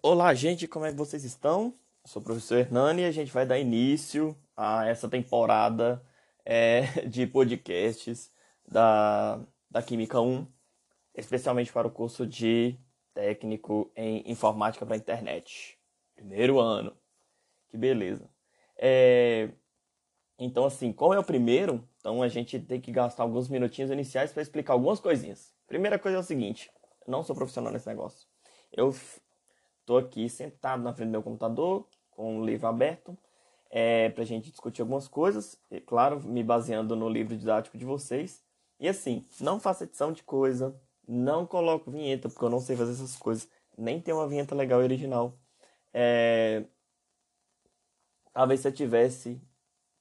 [0.00, 1.74] Olá, gente, como é que vocês estão?
[2.04, 6.00] Eu sou o professor Hernani e a gente vai dar início a essa temporada
[6.44, 8.32] é, de podcasts
[8.64, 10.46] da, da Química 1,
[11.16, 12.78] especialmente para o curso de
[13.12, 15.76] técnico em informática para a internet.
[16.14, 16.96] Primeiro ano.
[17.68, 18.30] Que beleza.
[18.76, 19.50] É,
[20.38, 24.32] então, assim, como é o primeiro, então a gente tem que gastar alguns minutinhos iniciais
[24.32, 25.52] para explicar algumas coisinhas.
[25.66, 26.70] Primeira coisa é o seguinte:
[27.04, 28.28] eu não sou profissional nesse negócio.
[28.70, 28.94] Eu
[29.88, 33.16] Estou aqui sentado na frente do meu computador, com o livro aberto,
[33.70, 37.86] é, para a gente discutir algumas coisas, e, claro, me baseando no livro didático de
[37.86, 38.44] vocês.
[38.78, 42.92] E assim, não faça edição de coisa, não coloco vinheta, porque eu não sei fazer
[42.92, 43.48] essas coisas,
[43.78, 45.32] nem tem uma vinheta legal e original.
[45.94, 46.64] É...
[48.34, 49.40] Talvez se eu tivesse,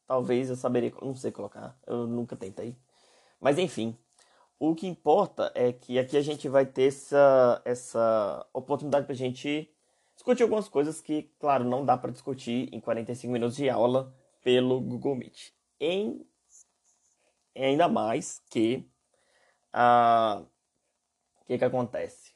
[0.05, 2.75] talvez eu saberia, não sei colocar, eu nunca tentei.
[3.39, 3.97] Mas enfim,
[4.59, 9.17] o que importa é que aqui a gente vai ter essa, essa oportunidade para a
[9.17, 9.73] gente
[10.17, 14.81] discutir algumas coisas que, claro, não dá para discutir em 45 minutos de aula pelo
[14.81, 15.51] Google Meet.
[15.79, 16.27] Em,
[17.55, 18.83] ainda mais que
[19.73, 22.35] o que que acontece?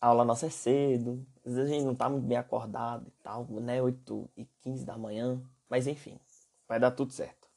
[0.00, 3.22] A aula nossa é cedo, às vezes a gente não tá muito bem acordado e
[3.22, 3.82] tal, né?
[3.82, 6.20] 8 e 15 da manhã, mas enfim,
[6.68, 7.48] vai dar tudo certo.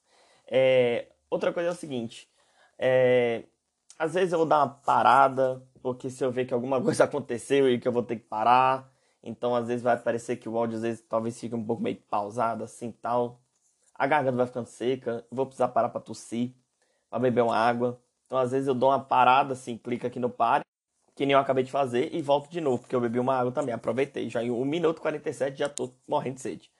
[0.47, 2.27] É, outra coisa é o seguinte,
[2.79, 3.43] é,
[3.99, 7.69] às vezes eu vou dar uma parada, porque se eu ver que alguma coisa aconteceu
[7.69, 8.91] e que eu vou ter que parar,
[9.23, 11.97] então às vezes vai parecer que o áudio às vezes talvez fique um pouco meio
[12.09, 13.41] pausado assim tal.
[13.95, 16.53] A garganta vai ficando seca, vou precisar parar para tossir,
[17.09, 18.01] para beber uma água.
[18.25, 20.63] Então às vezes eu dou uma parada assim, clica aqui no pare,
[21.15, 23.51] que nem eu acabei de fazer e volto de novo, porque eu bebi uma água
[23.51, 24.29] também, aproveitei.
[24.29, 26.71] Já em 1 minuto e 47 já tô morrendo de sede.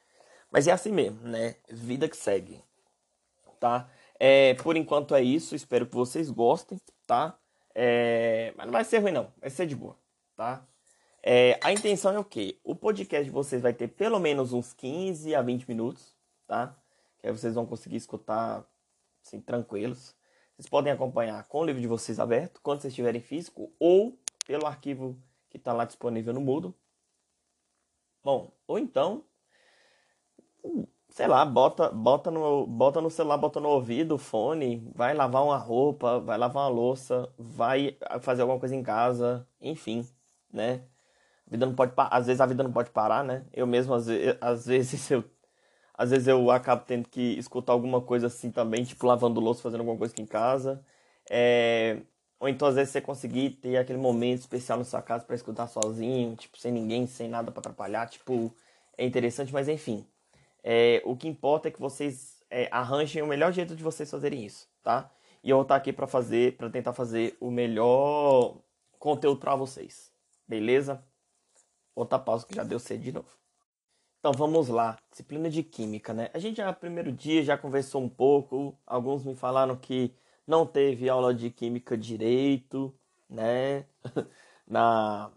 [0.52, 1.56] Mas é assim mesmo, né?
[1.70, 2.64] Vida que segue.
[3.60, 3.90] Tá?
[4.20, 7.38] É, por enquanto é isso, espero que vocês gostem, tá?
[7.74, 9.98] É, mas não vai ser ruim não, vai ser de boa,
[10.36, 10.66] tá?
[11.24, 12.60] É, a intenção é o quê?
[12.64, 16.16] O podcast de vocês vai ter pelo menos uns 15 a 20 minutos,
[16.48, 16.76] tá?
[17.20, 18.66] Que aí vocês vão conseguir escutar,
[19.24, 20.16] assim, tranquilos.
[20.56, 24.18] Vocês podem acompanhar com o livro de vocês aberto, quando vocês estiverem físico, ou
[24.48, 25.16] pelo arquivo
[25.50, 26.74] que está lá disponível no Moodle.
[28.24, 29.24] Bom, ou então
[31.12, 35.58] sei lá, bota, bota, no, bota no celular, bota no ouvido, fone, vai lavar uma
[35.58, 40.08] roupa, vai lavar uma louça, vai fazer alguma coisa em casa, enfim,
[40.52, 40.82] né?
[41.48, 43.46] A vida não pode às vezes a vida não pode parar, né?
[43.54, 44.08] Eu mesmo às
[44.42, 45.24] às vezes eu
[45.94, 49.82] às vezes eu acabo tendo que escutar alguma coisa assim também, tipo lavando louça, fazendo
[49.82, 50.84] alguma coisa aqui em casa.
[51.30, 52.02] É...
[52.40, 55.68] Ou então às vezes você conseguir ter aquele momento especial na sua casa para escutar
[55.68, 58.54] sozinho, tipo sem ninguém, sem nada para atrapalhar, tipo
[58.98, 60.06] é interessante, mas enfim.
[60.64, 64.46] É, o que importa é que vocês é, arranjem o melhor jeito de vocês fazerem
[64.46, 65.10] isso, tá?
[65.44, 68.58] E eu vou estar aqui para fazer, para tentar fazer o melhor
[69.00, 70.12] conteúdo para vocês,
[70.48, 71.04] beleza?
[71.96, 73.30] Outra pausa que já deu cedo de novo.
[74.20, 76.30] Então vamos lá, disciplina de química, né?
[76.34, 80.14] A gente já primeiro dia já conversou um pouco, alguns me falaram que
[80.46, 82.94] não teve aula de química direito,
[83.30, 83.88] né?
[84.68, 85.32] Na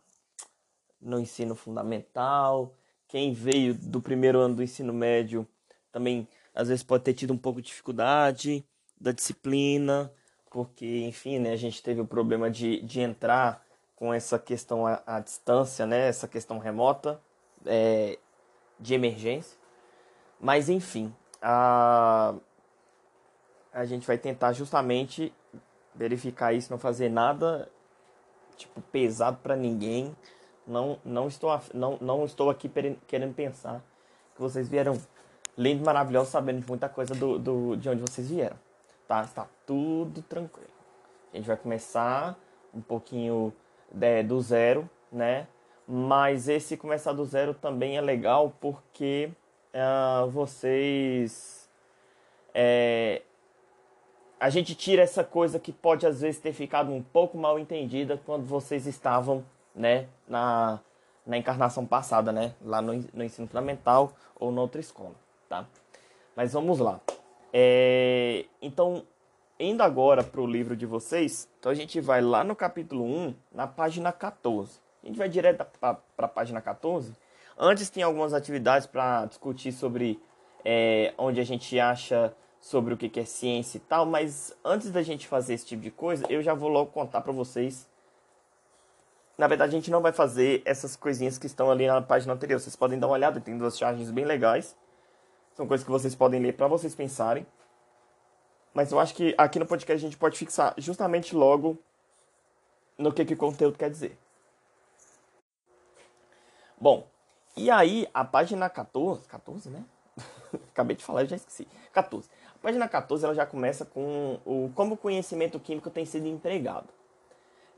[1.00, 2.74] no ensino fundamental
[3.14, 5.46] quem veio do primeiro ano do ensino médio
[5.92, 8.66] também às vezes pode ter tido um pouco de dificuldade
[9.00, 10.12] da disciplina,
[10.50, 13.64] porque, enfim, né, a gente teve o problema de, de entrar
[13.94, 17.22] com essa questão à, à distância, né, essa questão remota
[17.64, 18.18] é,
[18.80, 19.56] de emergência.
[20.40, 22.34] Mas, enfim, a,
[23.72, 25.32] a gente vai tentar justamente
[25.94, 27.70] verificar isso, não fazer nada
[28.56, 30.16] tipo pesado para ninguém,
[30.66, 32.70] não, não, estou, não, não estou aqui
[33.06, 33.82] querendo pensar
[34.34, 34.98] que vocês vieram
[35.56, 38.56] lindo, maravilhoso, sabendo de muita coisa do, do, de onde vocês vieram.
[39.06, 39.22] Tá?
[39.22, 40.68] Está tudo tranquilo.
[41.32, 42.38] A gente vai começar
[42.72, 43.52] um pouquinho
[44.00, 45.46] é, do zero, né?
[45.86, 49.30] Mas esse começar do zero também é legal porque
[49.74, 51.68] uh, vocês.
[52.54, 53.22] É,
[54.40, 58.20] a gente tira essa coisa que pode às vezes ter ficado um pouco mal entendida
[58.24, 60.80] quando vocês estavam né, na,
[61.26, 65.14] na encarnação passada, né, lá no, no ensino fundamental ou noutra escola,
[65.48, 65.66] tá?
[66.36, 67.00] Mas vamos lá.
[67.52, 69.04] É, então,
[69.58, 73.34] indo agora para o livro de vocês, então a gente vai lá no capítulo 1,
[73.52, 74.80] na página 14.
[75.02, 77.12] A gente vai direto para a página 14.
[77.56, 80.20] Antes tem algumas atividades para discutir sobre
[80.64, 85.02] é, onde a gente acha sobre o que é ciência e tal, mas antes da
[85.02, 87.86] gente fazer esse tipo de coisa, eu já vou logo contar para vocês
[89.36, 92.60] na verdade, a gente não vai fazer essas coisinhas que estão ali na página anterior.
[92.60, 94.76] Vocês podem dar uma olhada, tem duas charges bem legais.
[95.54, 97.44] São coisas que vocês podem ler para vocês pensarem.
[98.72, 101.78] Mas eu acho que aqui no podcast a gente pode fixar justamente logo
[102.96, 104.16] no que, que o conteúdo quer dizer.
[106.80, 107.06] Bom,
[107.56, 109.84] e aí a página 14, 14, né?
[110.70, 111.66] Acabei de falar, eu já esqueci.
[111.92, 112.28] 14.
[112.54, 116.88] A página 14 ela já começa com o como o conhecimento químico tem sido empregado.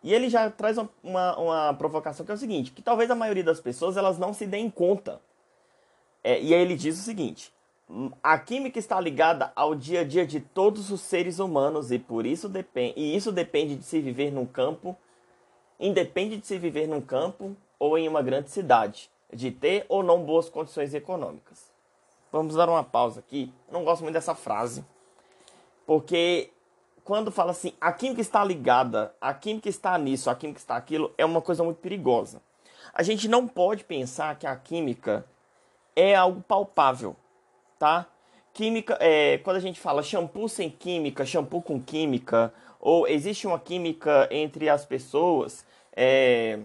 [0.06, 3.14] E ele já traz uma, uma, uma, provocação que é o seguinte, que talvez a
[3.16, 5.20] maioria das pessoas elas não se deem conta.
[6.22, 7.52] É, e aí ele diz o seguinte,
[8.22, 12.24] a química está ligada ao dia a dia de todos os seres humanos e por
[12.24, 14.96] isso depende, e isso depende de se viver num campo,
[15.80, 20.22] independe de se viver num campo ou em uma grande cidade, de ter ou não
[20.22, 21.72] boas condições econômicas.
[22.30, 23.52] Vamos dar uma pausa aqui.
[23.72, 24.84] Não gosto muito dessa frase,
[25.84, 26.52] porque
[27.06, 31.14] quando fala assim, a química está ligada, a química está nisso, a química está aquilo,
[31.16, 32.42] é uma coisa muito perigosa.
[32.92, 35.24] A gente não pode pensar que a química
[35.94, 37.14] é algo palpável,
[37.78, 38.06] tá?
[38.52, 43.60] Química, é, quando a gente fala shampoo sem química, shampoo com química, ou existe uma
[43.60, 45.64] química entre as pessoas,
[45.94, 46.58] é,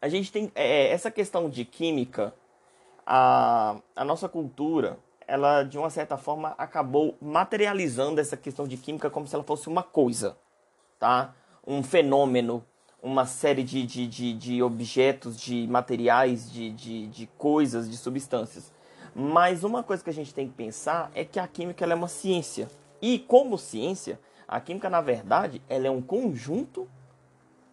[0.00, 2.32] a gente tem é, essa questão de química,
[3.04, 9.10] a, a nossa cultura, ela de uma certa forma acabou materializando essa questão de química
[9.10, 10.36] como se ela fosse uma coisa,
[10.98, 11.34] tá?
[11.66, 12.64] Um fenômeno,
[13.02, 18.72] uma série de, de, de, de objetos, de materiais, de, de, de coisas, de substâncias.
[19.14, 22.08] Mas uma coisa que a gente tem que pensar é que a química é uma
[22.08, 22.68] ciência.
[23.00, 24.18] E como ciência,
[24.48, 26.88] a química na verdade ela é um conjunto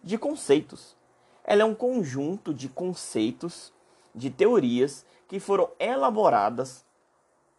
[0.02, 0.96] de conceitos.
[1.44, 3.72] Ela é um conjunto de conceitos,
[4.14, 6.84] de teorias que foram elaboradas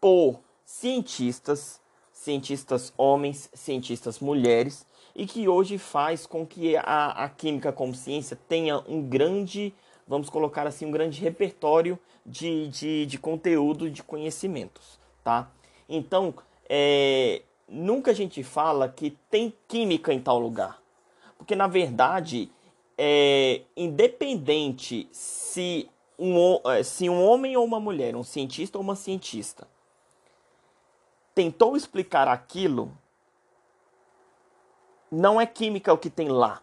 [0.03, 1.79] por cientistas,
[2.11, 4.85] cientistas homens, cientistas mulheres,
[5.15, 9.73] e que hoje faz com que a, a química como ciência tenha um grande,
[10.05, 15.50] vamos colocar assim, um grande repertório de, de, de conteúdo, de conhecimentos, tá?
[15.88, 16.33] Então,
[16.67, 20.83] é, nunca a gente fala que tem química em tal lugar,
[21.38, 22.51] porque na verdade,
[22.97, 25.89] é, independente se
[26.19, 29.65] um, é, se um homem ou uma mulher, um cientista ou uma cientista,
[31.33, 32.91] tentou explicar aquilo,
[35.12, 36.62] não é química o que tem lá.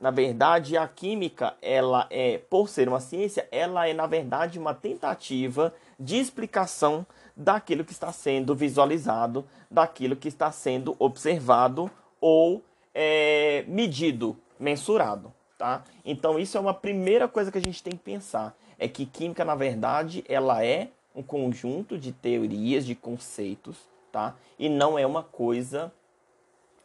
[0.00, 4.72] Na verdade, a química, ela é, por ser uma ciência, ela é na verdade uma
[4.72, 7.04] tentativa de explicação
[7.36, 11.90] daquilo que está sendo visualizado, daquilo que está sendo observado
[12.20, 12.62] ou
[12.94, 15.82] é, medido, mensurado, tá?
[16.04, 19.44] Então isso é uma primeira coisa que a gente tem que pensar, é que química
[19.44, 23.76] na verdade ela é um conjunto de teorias, de conceitos
[24.10, 24.34] tá?
[24.58, 25.92] E não é uma coisa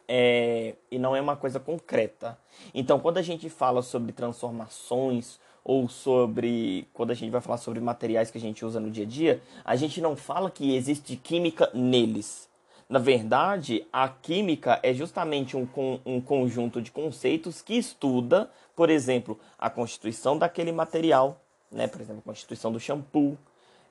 [0.08, 2.38] é, e não é uma coisa concreta.
[2.72, 7.80] Então, quando a gente fala sobre transformações ou sobre quando a gente vai falar sobre
[7.80, 11.16] materiais que a gente usa no dia a dia, a gente não fala que existe
[11.16, 12.48] química neles.
[12.88, 15.66] Na verdade, a química é justamente um,
[16.04, 21.40] um conjunto de conceitos que estuda, por exemplo, a constituição daquele material,
[21.72, 21.86] né?
[21.86, 23.38] por exemplo, a constituição do shampoo,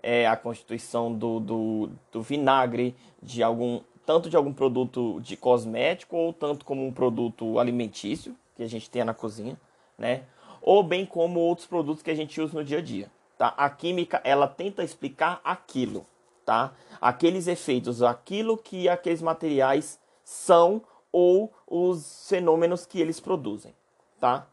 [0.03, 6.17] é, a constituição do, do, do vinagre, de algum tanto de algum produto de cosmético
[6.17, 9.57] ou tanto como um produto alimentício que a gente tenha na cozinha,
[9.97, 10.23] né?
[10.61, 13.53] Ou bem como outros produtos que a gente usa no dia a dia, tá?
[13.57, 16.05] A química ela tenta explicar aquilo,
[16.45, 16.73] tá?
[16.99, 23.73] Aqueles efeitos, aquilo que aqueles materiais são ou os fenômenos que eles produzem,
[24.19, 24.47] tá?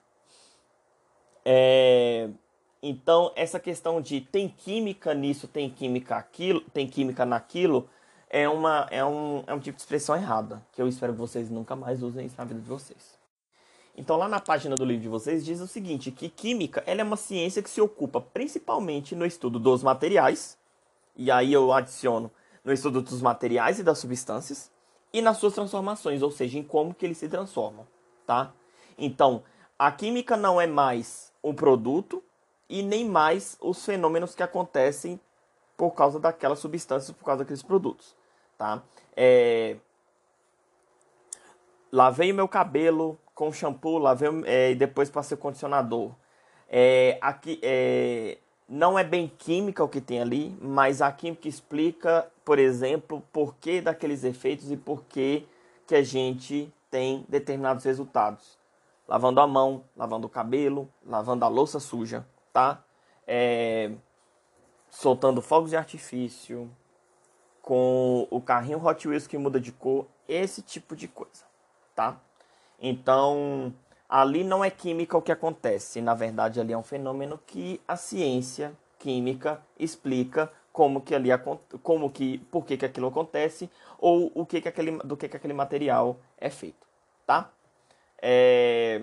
[1.44, 2.28] É,
[2.82, 7.88] então, essa questão de tem química nisso, tem química aquilo, tem química naquilo,
[8.28, 11.50] é, uma, é, um, é um tipo de expressão errada, que eu espero que vocês
[11.50, 13.18] nunca mais usem isso na vida de vocês.
[13.96, 17.04] Então, lá na página do livro de vocês diz o seguinte, que química ela é
[17.04, 20.56] uma ciência que se ocupa principalmente no estudo dos materiais,
[21.14, 22.30] e aí eu adiciono
[22.64, 24.70] no estudo dos materiais e das substâncias,
[25.12, 27.86] e nas suas transformações, ou seja, em como que eles se transformam,
[28.24, 28.54] tá?
[28.96, 29.42] Então,
[29.78, 32.22] a química não é mais um produto,
[32.70, 35.20] e nem mais os fenômenos que acontecem
[35.76, 38.14] por causa daquelas substâncias, por causa daqueles produtos,
[38.56, 38.80] tá?
[39.16, 39.76] É...
[41.90, 46.12] Lavei o meu cabelo com shampoo, lavei é, e depois passei o condicionador.
[46.68, 52.30] É, aqui, é, não é bem química o que tem ali, mas a química explica,
[52.44, 55.44] por exemplo, por que daqueles efeitos e por que,
[55.88, 58.56] que a gente tem determinados resultados.
[59.08, 62.82] Lavando a mão, lavando o cabelo, lavando a louça suja, tá?
[63.26, 63.90] É,
[64.88, 66.70] soltando fogos de artifício,
[67.62, 71.44] com o carrinho Hot Wheels que muda de cor, esse tipo de coisa,
[71.94, 72.18] tá?
[72.80, 73.72] Então,
[74.08, 77.96] ali não é química o que acontece, na verdade ali é um fenômeno que a
[77.96, 81.30] ciência química explica como que ali
[81.82, 85.36] como que por que, que aquilo acontece ou o que que aquele do que que
[85.36, 86.86] aquele material é feito,
[87.26, 87.50] tá?
[88.22, 89.02] É,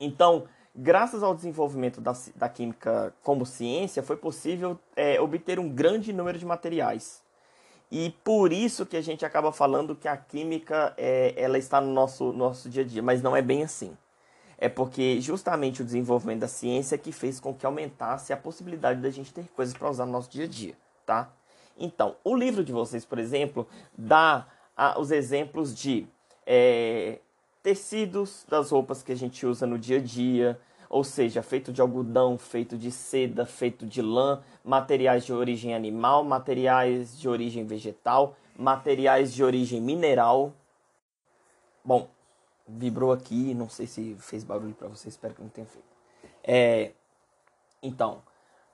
[0.00, 6.12] então graças ao desenvolvimento da, da química como ciência, foi possível é, obter um grande
[6.12, 7.22] número de materiais.
[7.90, 11.92] E por isso que a gente acaba falando que a química é, ela está no
[11.92, 13.96] nosso, nosso dia a dia, mas não é bem assim.
[14.58, 19.10] É porque justamente o desenvolvimento da ciência que fez com que aumentasse a possibilidade da
[19.10, 21.30] gente ter coisas para usar no nosso dia a dia, tá?
[21.76, 23.66] Então, o livro de vocês, por exemplo,
[23.96, 26.06] dá ah, os exemplos de
[26.46, 27.18] é,
[27.64, 31.80] tecidos das roupas que a gente usa no dia a dia, ou seja, feito de
[31.80, 38.36] algodão, feito de seda, feito de lã, materiais de origem animal, materiais de origem vegetal,
[38.54, 40.52] materiais de origem mineral.
[41.82, 42.06] Bom,
[42.68, 45.88] vibrou aqui, não sei se fez barulho para você, espero que não tenha feito.
[46.44, 46.92] É,
[47.82, 48.22] então,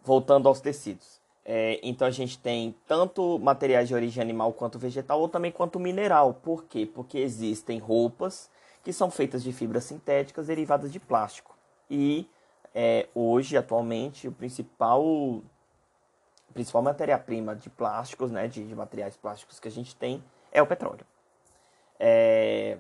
[0.03, 1.21] voltando aos tecidos.
[1.45, 5.79] É, então a gente tem tanto materiais de origem animal quanto vegetal ou também quanto
[5.79, 6.35] mineral.
[6.35, 6.87] Por quê?
[6.93, 8.51] Porque existem roupas
[8.83, 11.57] que são feitas de fibras sintéticas derivadas de plástico.
[11.89, 12.29] E
[12.75, 15.43] é, hoje, atualmente, o principal,
[16.53, 20.23] principal matéria-prima de plásticos, né, de, de, materiais plásticos que a gente tem
[20.53, 21.05] é o petróleo.
[21.99, 22.79] É...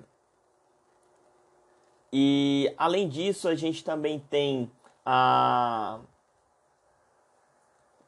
[2.12, 4.70] E além disso, a gente também tem
[5.04, 6.00] a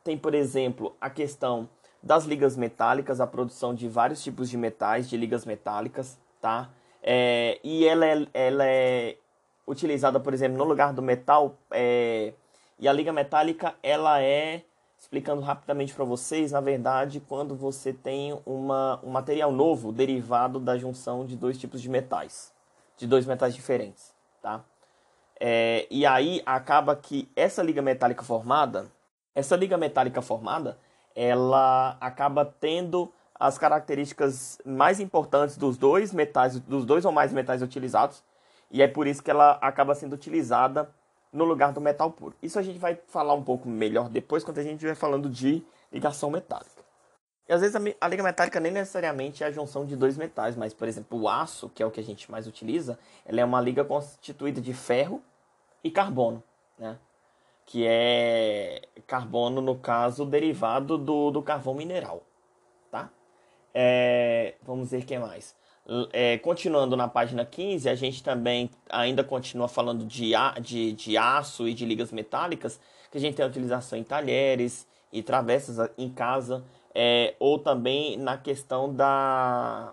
[0.03, 1.69] tem, por exemplo, a questão
[2.03, 6.71] das ligas metálicas, a produção de vários tipos de metais, de ligas metálicas, tá?
[7.03, 9.17] É, e ela é, ela é
[9.67, 11.57] utilizada, por exemplo, no lugar do metal.
[11.71, 12.33] É,
[12.79, 14.63] e a liga metálica, ela é,
[14.99, 20.79] explicando rapidamente para vocês, na verdade, quando você tem uma, um material novo derivado da
[20.79, 22.53] junção de dois tipos de metais,
[22.97, 24.65] de dois metais diferentes, tá?
[25.41, 28.87] É, e aí acaba que essa liga metálica formada,
[29.35, 30.79] essa liga metálica formada,
[31.17, 37.61] ela acaba tendo as características mais importantes dos dois metais, dos dois ou mais metais
[37.61, 38.23] utilizados,
[38.71, 40.89] e é por isso que ela acaba sendo utilizada
[41.33, 42.37] no lugar do metal puro.
[42.41, 45.61] Isso a gente vai falar um pouco melhor depois, quando a gente estiver falando de
[45.93, 46.83] ligação metálica.
[47.49, 50.73] E às vezes a liga metálica nem necessariamente é a junção de dois metais, mas,
[50.73, 52.97] por exemplo, o aço, que é o que a gente mais utiliza,
[53.27, 55.21] ela é uma liga constituída de ferro
[55.83, 56.41] e carbono,
[56.79, 56.97] né?
[57.67, 62.23] Que é carbono, no caso, derivado do, do carvão mineral?
[63.75, 65.55] É, vamos ver o que mais.
[66.13, 71.67] É, continuando na página 15, a gente também ainda continua falando de, de, de aço
[71.67, 76.09] e de ligas metálicas, que a gente tem a utilização em talheres e travessas em
[76.09, 76.65] casa,
[76.95, 79.93] é, ou também na questão da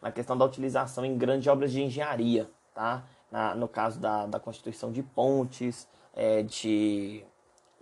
[0.00, 3.04] na questão da utilização em grandes obras de engenharia, tá?
[3.30, 7.22] Na, no caso da, da constituição de pontes, é, de,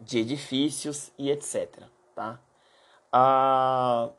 [0.01, 1.83] de edifícios e etc.
[2.15, 2.39] Tá?
[3.13, 4.11] Ah,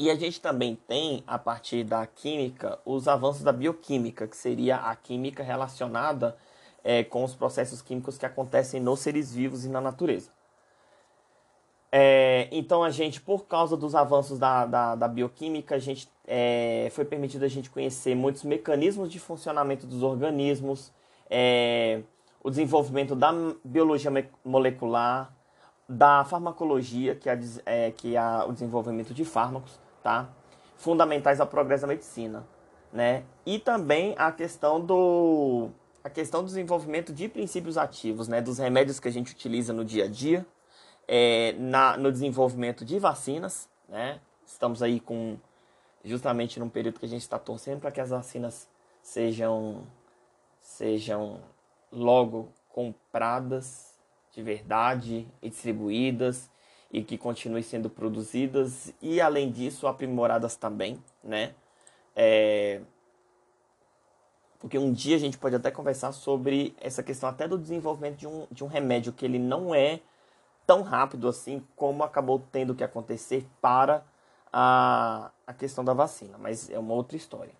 [0.00, 4.76] e a gente também tem, a partir da química, os avanços da bioquímica, que seria
[4.76, 6.38] a química relacionada
[6.82, 10.30] é, com os processos químicos que acontecem nos seres vivos e na natureza.
[11.92, 16.88] É, então a gente, por causa dos avanços da, da, da bioquímica, a gente é,
[16.92, 20.90] foi permitido a gente conhecer muitos mecanismos de funcionamento dos organismos,
[21.28, 22.00] é,
[22.42, 24.10] o desenvolvimento da biologia
[24.42, 25.30] molecular,
[25.86, 30.28] da farmacologia, que é, é, que é o desenvolvimento de fármacos, tá?
[30.76, 32.46] Fundamentais ao progresso da medicina,
[32.92, 33.24] né?
[33.44, 35.70] E também a questão do
[36.02, 38.40] a questão do desenvolvimento de princípios ativos, né?
[38.40, 40.46] Dos remédios que a gente utiliza no dia a dia,
[41.06, 44.20] é, na, no desenvolvimento de vacinas, né?
[44.46, 45.36] Estamos aí com
[46.04, 48.68] justamente num período que a gente está torcendo para que as vacinas
[49.02, 49.86] sejam
[50.60, 51.40] sejam
[51.92, 53.94] logo compradas
[54.32, 56.50] de verdade e distribuídas
[56.92, 61.54] e que continuem sendo produzidas e além disso aprimoradas também, né?
[62.16, 62.80] É...
[64.58, 68.26] Porque um dia a gente pode até conversar sobre essa questão até do desenvolvimento de
[68.26, 70.00] um, de um remédio que ele não é
[70.66, 74.04] tão rápido assim como acabou tendo que acontecer para
[74.52, 77.54] a, a questão da vacina, mas é uma outra história.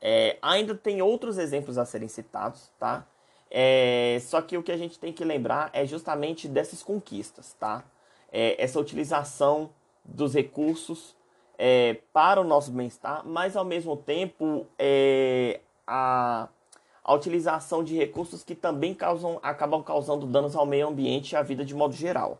[0.00, 3.06] É, ainda tem outros exemplos a serem citados, tá?
[3.50, 7.84] É, só que o que a gente tem que lembrar é justamente dessas conquistas, tá?
[8.32, 9.70] É, essa utilização
[10.04, 11.14] dos recursos
[11.58, 16.48] é, para o nosso bem-estar, mas ao mesmo tempo é, a,
[17.02, 21.42] a utilização de recursos que também causam, acabam causando danos ao meio ambiente e à
[21.42, 22.38] vida de modo geral.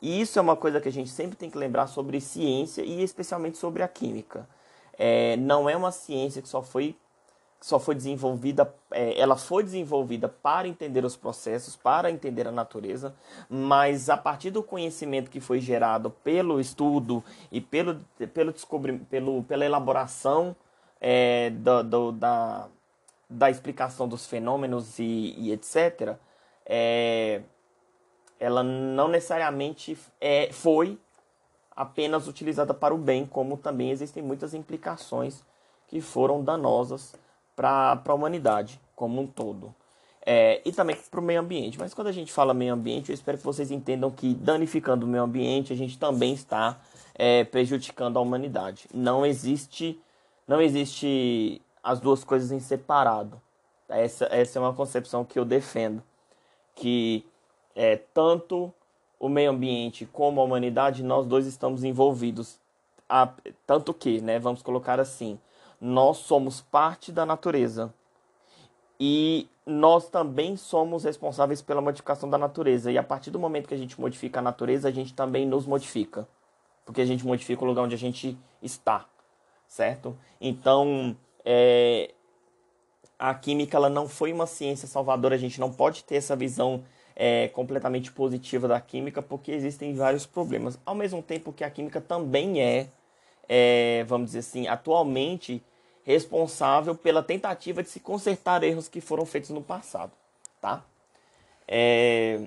[0.00, 3.02] E isso é uma coisa que a gente sempre tem que lembrar sobre ciência e
[3.02, 4.48] especialmente sobre a química.
[4.96, 6.96] É, não é uma ciência que só foi
[7.60, 13.14] só foi desenvolvida, é, ela foi desenvolvida para entender os processos, para entender a natureza,
[13.48, 18.00] mas a partir do conhecimento que foi gerado pelo estudo e pelo,
[18.32, 20.54] pelo descobrimento, pelo, pela elaboração
[21.00, 22.68] é, do, do, da,
[23.28, 26.16] da explicação dos fenômenos e, e etc.,
[26.64, 27.42] é,
[28.38, 30.96] ela não necessariamente é, foi
[31.74, 35.42] apenas utilizada para o bem, como também existem muitas implicações
[35.88, 37.14] que foram danosas
[37.58, 39.74] para a humanidade como um todo.
[40.24, 41.76] É, e também para o meio ambiente.
[41.76, 45.08] Mas quando a gente fala meio ambiente, eu espero que vocês entendam que danificando o
[45.08, 46.78] meio ambiente, a gente também está
[47.16, 48.86] é, prejudicando a humanidade.
[48.94, 50.00] Não existe,
[50.46, 53.40] não existe as duas coisas em separado.
[53.88, 56.00] Essa, essa é uma concepção que eu defendo,
[56.76, 57.26] que
[57.74, 58.72] é, tanto
[59.18, 62.60] o meio ambiente como a humanidade, nós dois estamos envolvidos.
[63.08, 63.32] A,
[63.66, 65.40] tanto que, né, vamos colocar assim,
[65.80, 67.92] nós somos parte da natureza
[69.00, 72.90] e nós também somos responsáveis pela modificação da natureza.
[72.90, 75.66] E a partir do momento que a gente modifica a natureza, a gente também nos
[75.66, 76.26] modifica.
[76.84, 79.06] Porque a gente modifica o lugar onde a gente está,
[79.66, 80.16] certo?
[80.40, 82.12] Então, é,
[83.18, 85.34] a química ela não foi uma ciência salvadora.
[85.34, 86.82] A gente não pode ter essa visão
[87.14, 90.78] é, completamente positiva da química, porque existem vários problemas.
[90.86, 92.88] Ao mesmo tempo que a química também é,
[93.46, 95.62] é vamos dizer assim, atualmente
[96.08, 100.10] responsável pela tentativa de se consertar erros que foram feitos no passado,
[100.58, 100.82] tá?
[101.66, 102.46] É...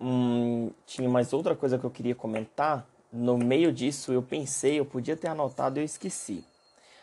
[0.00, 2.86] Hum, tinha mais outra coisa que eu queria comentar.
[3.12, 6.44] No meio disso, eu pensei, eu podia ter anotado eu esqueci.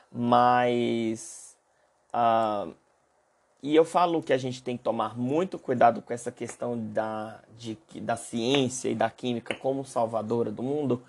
[0.09, 1.57] Mas.
[2.13, 2.73] Uh,
[3.61, 7.41] e eu falo que a gente tem que tomar muito cuidado com essa questão da,
[7.57, 11.03] de, da ciência e da química como salvadora do mundo,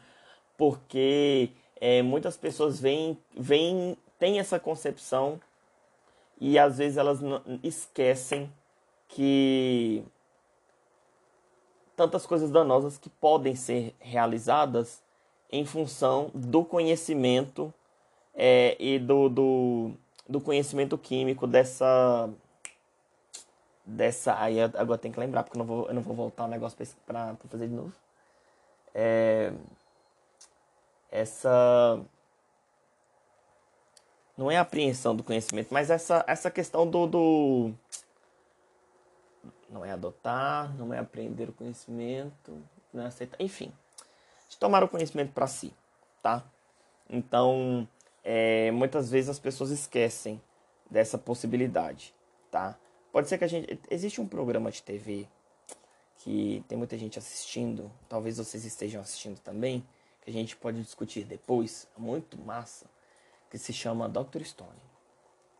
[0.56, 5.40] porque é, muitas pessoas vêm, vêm, têm essa concepção
[6.40, 7.20] e às vezes elas
[7.62, 8.52] esquecem
[9.08, 10.04] que
[11.96, 15.02] tantas coisas danosas que podem ser realizadas
[15.50, 17.72] em função do conhecimento
[18.34, 19.90] é, e do, do,
[20.28, 22.30] do, conhecimento químico dessa
[23.84, 26.48] dessa aí agora tem que lembrar porque eu não vou eu não vou voltar o
[26.48, 27.92] negócio para fazer de novo.
[28.94, 29.52] É,
[31.10, 32.00] essa
[34.36, 37.72] não é apreensão do conhecimento, mas essa essa questão do, do
[39.68, 43.72] não é adotar, não é aprender o conhecimento, não é aceitar, enfim,
[44.48, 45.72] de tomar o conhecimento para si,
[46.22, 46.44] tá?
[47.08, 47.88] Então,
[48.24, 50.40] é, muitas vezes as pessoas esquecem
[50.90, 52.14] dessa possibilidade,
[52.50, 52.78] tá?
[53.12, 55.26] Pode ser que a gente existe um programa de TV
[56.18, 59.86] que tem muita gente assistindo, talvez vocês estejam assistindo também,
[60.28, 62.84] que a gente pode discutir depois, muito massa,
[63.50, 64.68] que se chama Doctor Stone,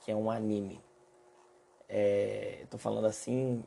[0.05, 0.79] que é um anime.
[1.89, 3.65] É, tô falando assim,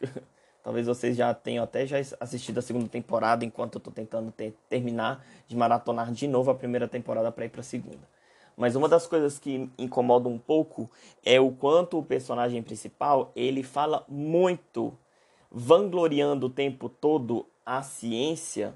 [0.64, 4.56] talvez vocês já tenham até já assistido a segunda temporada, enquanto eu tô tentando ter,
[4.70, 8.08] terminar de maratonar de novo a primeira temporada para ir para a segunda.
[8.56, 10.90] Mas uma das coisas que incomoda um pouco
[11.24, 14.96] é o quanto o personagem principal ele fala muito,
[15.50, 18.74] vangloriando o tempo todo a ciência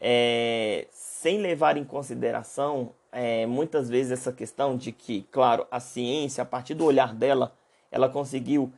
[0.00, 6.42] é, sem levar em consideração é, muitas vezes essa questão de que, claro, a ciência,
[6.42, 7.52] a partir do olhar dela,
[7.90, 8.72] ela conseguiu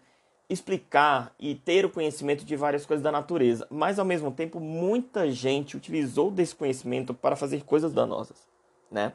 [0.48, 5.30] explicar e ter o conhecimento de várias coisas da natureza, mas ao mesmo tempo muita
[5.30, 8.46] gente utilizou desse conhecimento para fazer coisas danosas,
[8.90, 9.12] né?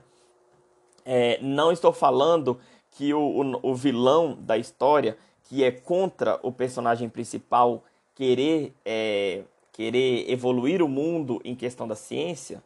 [1.05, 2.59] É, não estou falando
[2.91, 7.83] que o, o, o vilão da história, que é contra o personagem principal,
[8.15, 9.43] querer é,
[9.77, 12.63] querer evoluir o mundo em questão da ciência,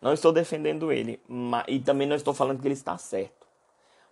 [0.00, 1.20] não estou defendendo ele.
[1.66, 3.48] E também não estou falando que ele está certo.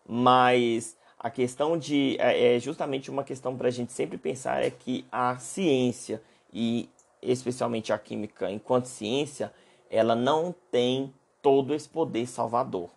[0.05, 2.17] Mas a questão de.
[2.19, 6.21] É, é justamente uma questão para a gente sempre pensar é que a ciência,
[6.53, 6.89] e
[7.23, 9.53] especialmente a química enquanto ciência,
[9.89, 12.91] ela não tem todo esse poder salvador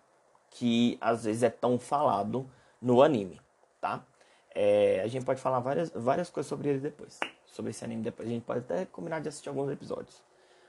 [0.50, 2.50] que às vezes é tão falado
[2.82, 3.40] no anime,
[3.80, 4.04] tá?
[4.56, 7.20] É, a gente pode falar várias, várias coisas sobre ele depois
[7.54, 8.28] sobre esse anime depois.
[8.28, 10.22] A gente pode até combinar de assistir alguns episódios.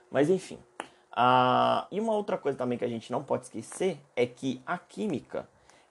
[0.09, 0.57] Mas enfim.
[1.11, 4.77] Uh, e uma outra coisa também que a gente não pode esquecer é que a
[4.77, 5.47] química,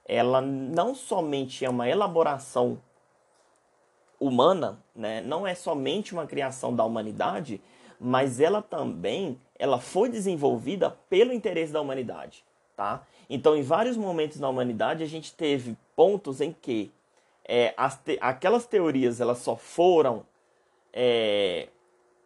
[0.07, 2.79] ela não somente é uma elaboração
[4.19, 5.21] humana, né?
[5.21, 7.61] não é somente uma criação da humanidade,
[7.99, 12.43] mas ela também ela foi desenvolvida pelo interesse da humanidade.
[12.75, 13.05] Tá?
[13.29, 16.91] Então, em vários momentos na humanidade, a gente teve pontos em que
[17.43, 20.25] é, te aquelas teorias elas só foram
[20.95, 21.67] é,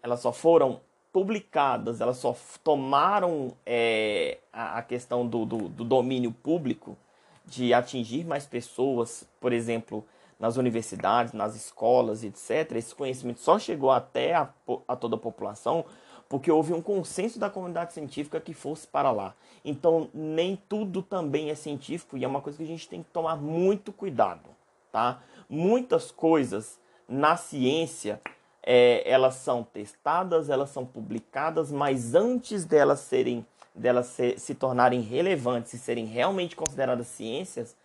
[0.03, 0.79] elas só foram
[1.11, 6.95] publicadas, elas só tomaram é, a, a, questão do, do, do, domínio público,
[7.43, 10.05] de atingir mais pessoas, por exemplo,
[10.39, 12.73] nas universidades, nas escolas, etc.
[12.75, 14.47] Esse conhecimento só chegou até a,
[14.87, 15.83] a toda a população
[16.29, 19.33] porque houve um consenso da comunidade científica que fosse para lá.
[19.65, 23.09] Então, nem tudo também é científico e é uma coisa que a gente tem que
[23.09, 24.47] tomar muito cuidado,
[24.91, 25.23] tá?
[25.49, 28.21] Muitas coisas na ciência,
[28.63, 35.01] é, elas são testadas, elas são publicadas, mas antes delas serem, delas se, se tornarem
[35.01, 37.75] relevantes e serem realmente consideradas ciências,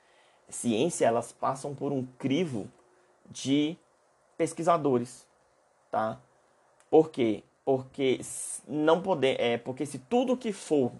[0.48, 2.68] ciência, elas passam por um crivo
[3.30, 3.76] de
[4.36, 5.26] pesquisadores,
[5.90, 6.18] tá?
[6.90, 7.42] Por quê?
[7.64, 8.20] Porque
[8.68, 10.92] não poder, é porque se tudo que for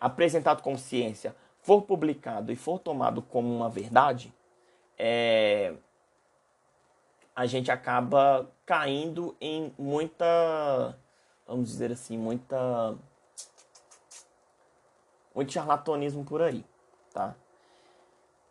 [0.00, 4.32] apresentado como ciência for publicado e for tomado como uma verdade,
[4.98, 5.74] é,
[7.34, 10.96] a gente acaba caindo em muita,
[11.46, 12.96] vamos dizer assim, muita
[15.34, 16.64] muito charlatanismo por aí,
[17.12, 17.34] tá?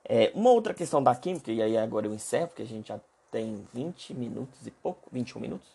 [0.03, 2.99] É, uma outra questão da química, e aí agora eu encerro, porque a gente já
[3.29, 5.67] tem 20 minutos e pouco, 21 minutos.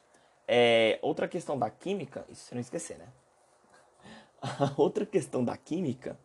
[0.48, 3.06] É, outra questão da química, isso você não esquecer, né?
[4.42, 6.18] A outra questão da química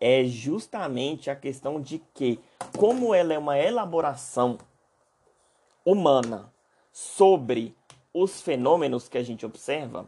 [0.00, 2.38] é justamente a questão de que,
[2.78, 4.58] como ela é uma elaboração
[5.84, 6.52] humana
[6.92, 7.74] sobre
[8.12, 10.06] os fenômenos que a gente observa,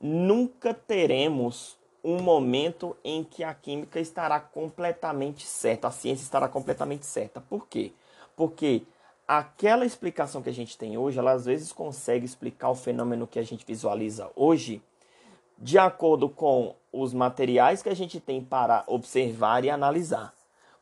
[0.00, 7.06] nunca teremos um momento em que a química estará completamente certa, a ciência estará completamente
[7.06, 7.40] certa.
[7.40, 7.92] Por quê?
[8.36, 8.82] Porque
[9.26, 13.38] aquela explicação que a gente tem hoje, ela às vezes consegue explicar o fenômeno que
[13.38, 14.82] a gente visualiza hoje
[15.58, 20.34] de acordo com os materiais que a gente tem para observar e analisar.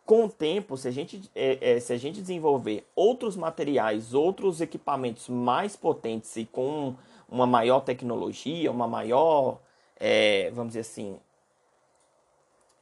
[0.05, 4.61] Com o tempo, se a gente, é, é, se a gente desenvolver outros materiais, outros
[4.61, 6.95] equipamentos mais potentes e com
[7.29, 9.59] uma maior tecnologia, uma maior
[10.05, 11.17] é, vamos dizer assim,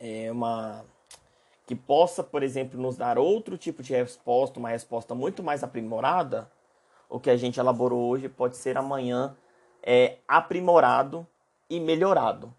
[0.01, 0.83] é uma
[1.67, 6.51] que possa, por exemplo, nos dar outro tipo de resposta, uma resposta muito mais aprimorada,
[7.11, 9.37] o que a gente elaborou hoje pode ser amanhã
[9.83, 11.27] é, aprimorado
[11.69, 12.53] e melhorado.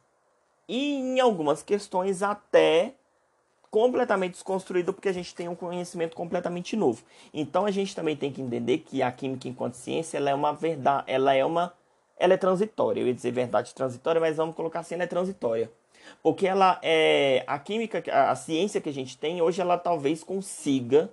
[0.67, 2.93] E em algumas questões até
[3.71, 7.01] completamente desconstruído porque a gente tem um conhecimento completamente novo.
[7.33, 10.51] Então a gente também tem que entender que a química enquanto ciência ela é uma
[10.51, 11.73] verdade, ela é uma
[12.19, 13.01] ela é transitória.
[13.01, 15.71] Eu ia dizer verdade transitória, mas vamos colocar assim, ela é transitória.
[16.21, 21.09] Porque ela é a química, a, ciência que a gente tem hoje, ela talvez consiga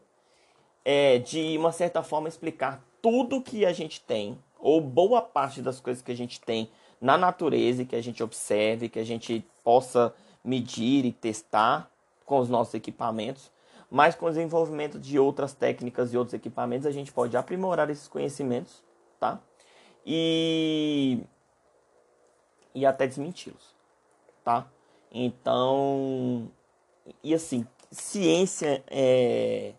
[0.85, 5.81] é, de uma certa forma explicar tudo que a gente tem ou boa parte das
[5.81, 6.69] coisas que a gente tem
[7.01, 10.13] na natureza, que a gente observe, que a gente possa
[10.45, 11.89] medir e testar
[12.29, 13.51] com os nossos equipamentos,
[13.91, 18.07] mas com o desenvolvimento de outras técnicas e outros equipamentos, a gente pode aprimorar esses
[18.07, 18.85] conhecimentos,
[19.19, 19.41] tá?
[20.11, 21.21] e,
[22.75, 23.75] e até desmenti-los,
[24.43, 24.67] tá?
[25.13, 26.51] Então,
[27.23, 29.75] e assim, ciência é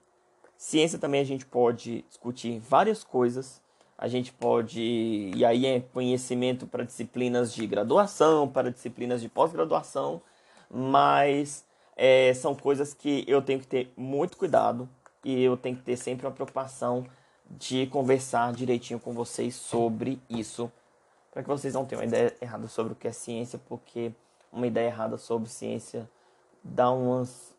[0.55, 3.59] ciência também a gente pode discutir várias coisas.
[3.97, 10.21] A gente pode e aí é conhecimento para disciplinas de graduação, para disciplinas de pós-graduação,
[10.69, 11.65] mas
[12.01, 14.87] é, são coisas que eu tenho que ter muito cuidado
[15.21, 17.05] e eu tenho que ter sempre uma preocupação
[17.45, 20.71] de conversar direitinho com vocês sobre isso,
[21.29, 24.13] para que vocês não tenham uma ideia errada sobre o que é ciência, porque
[24.49, 26.09] uma ideia errada sobre ciência
[26.63, 27.53] dá umas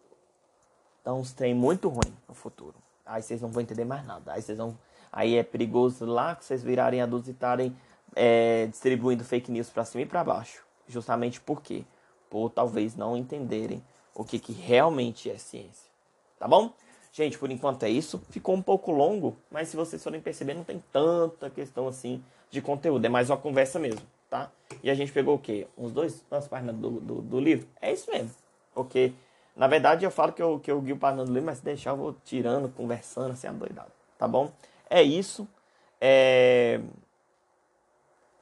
[1.05, 2.77] dá uns trem muito ruim no futuro.
[3.05, 4.33] Aí vocês não vão entender mais nada.
[4.33, 4.75] Aí vocês vão
[5.13, 7.77] aí é perigoso lá que vocês virarem adultos e estarem
[8.17, 11.85] é, distribuindo fake news para cima e para baixo, justamente por quê?
[12.31, 13.83] Por talvez não entenderem
[14.21, 15.91] o que, que realmente é ciência.
[16.39, 16.75] Tá bom?
[17.11, 18.21] Gente, por enquanto é isso.
[18.29, 22.61] Ficou um pouco longo, mas se vocês forem perceber, não tem tanta questão assim de
[22.61, 23.03] conteúdo.
[23.03, 24.51] É mais uma conversa mesmo, tá?
[24.83, 25.67] E a gente pegou o quê?
[25.77, 27.67] Uns dois, duas páginas do, do, do livro?
[27.81, 28.31] É isso mesmo.
[28.75, 29.15] Porque,
[29.57, 31.93] na verdade, eu falo que eu, que eu guio página do livro, mas se deixar
[31.93, 33.91] eu vou tirando, conversando, assim, adoidado.
[34.19, 34.53] Tá bom?
[34.91, 35.49] É isso.
[35.99, 36.79] É...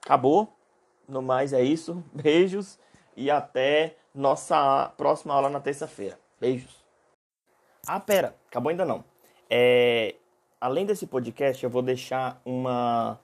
[0.04, 0.52] Acabou.
[1.08, 2.02] No mais é isso.
[2.12, 2.80] Beijos
[3.16, 6.18] e até nossa próxima aula na terça-feira.
[6.40, 6.84] Beijos.
[7.86, 9.04] Ah, pera, acabou ainda não.
[9.48, 10.16] É,
[10.60, 13.18] além desse podcast, eu vou deixar uma,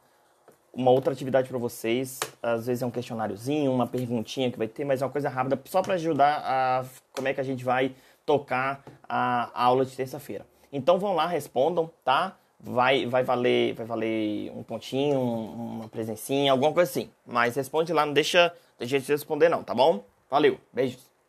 [0.73, 2.21] uma outra atividade para vocês.
[2.41, 5.61] Às vezes é um questionáriozinho, uma perguntinha que vai ter, mas é uma coisa rápida
[5.65, 7.93] só para ajudar a como é que a gente vai
[8.25, 10.47] tocar a, a aula de terça-feira.
[10.73, 12.37] Então vão lá, respondam, tá?
[12.61, 17.11] Vai, vai valer, vai valer um pontinho, uma presencinha, alguma coisa assim.
[17.27, 20.05] Mas responde lá, não deixa, deixa de responder não, tá bom?
[20.31, 21.13] Valeu, beijos.